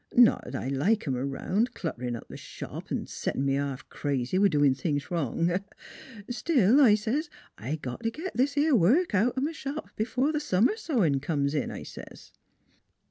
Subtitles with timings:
[0.15, 4.39] Not 'at I like 'em 'round, clutterin' up th' shop 'n' settin' me ha'f crazy
[4.39, 5.61] with doin' things wrong.'
[6.27, 10.41] Still,' I says,' I got t' git this 'ere work out m' shop before th'
[10.41, 12.31] summer sewin' comes in,' I says."